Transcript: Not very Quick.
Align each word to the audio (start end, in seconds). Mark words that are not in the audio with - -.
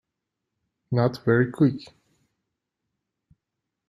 Not 0.91 1.23
very 1.25 1.51
Quick. 1.51 1.93